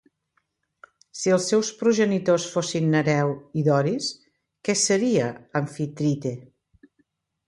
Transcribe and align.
Si 1.17 1.33
els 1.33 1.49
seus 1.51 1.67
progenitors 1.81 2.47
fossin 2.53 2.87
Nereu 2.93 3.33
i 3.61 3.65
Doris, 3.67 4.07
què 4.69 4.75
seria 4.85 5.29
Amfitrite? 5.61 6.33